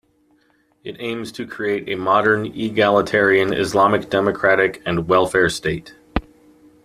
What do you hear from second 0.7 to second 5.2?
It aims to create a modern, egalitarian, Islamic democratic and